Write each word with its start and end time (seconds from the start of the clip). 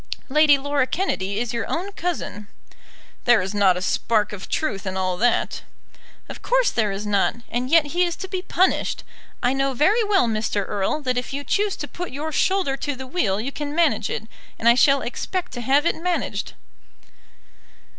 Lady 0.29 0.57
Laura 0.57 0.87
Kennedy 0.87 1.39
is 1.39 1.53
your 1.53 1.67
own 1.69 1.91
cousin." 1.91 2.47
"There 3.25 3.39
is 3.39 3.53
not 3.53 3.77
a 3.77 3.83
spark 3.83 4.33
of 4.33 4.49
truth 4.49 4.87
in 4.87 4.97
all 4.97 5.15
that." 5.17 5.61
"Of 6.27 6.41
course 6.41 6.71
there 6.71 6.91
is 6.91 7.05
not; 7.05 7.35
and 7.49 7.69
yet 7.69 7.85
he 7.93 8.03
is 8.03 8.15
to 8.15 8.27
be 8.27 8.41
punished. 8.41 9.03
I 9.43 9.53
know 9.53 9.75
very 9.75 10.03
well, 10.03 10.27
Mr. 10.27 10.67
Erle, 10.67 11.03
that 11.03 11.19
if 11.19 11.33
you 11.33 11.43
choose 11.43 11.75
to 11.75 11.87
put 11.87 12.09
your 12.09 12.31
shoulder 12.31 12.75
to 12.77 12.95
the 12.95 13.05
wheel 13.05 13.39
you 13.39 13.51
can 13.51 13.75
manage 13.75 14.09
it; 14.09 14.23
and 14.57 14.67
I 14.67 14.73
shall 14.73 15.03
expect 15.03 15.51
to 15.51 15.61
have 15.61 15.85
it 15.85 15.93
managed." 15.95 16.55